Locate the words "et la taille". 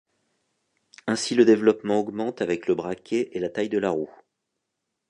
3.33-3.69